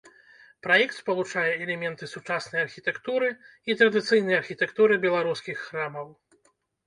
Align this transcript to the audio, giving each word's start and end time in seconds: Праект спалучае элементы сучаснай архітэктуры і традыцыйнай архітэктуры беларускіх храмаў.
Праект 0.67 0.93
спалучае 1.01 1.49
элементы 1.65 2.07
сучаснай 2.13 2.63
архітэктуры 2.69 3.29
і 3.71 3.77
традыцыйнай 3.81 4.35
архітэктуры 4.41 4.93
беларускіх 5.07 5.57
храмаў. 5.69 6.07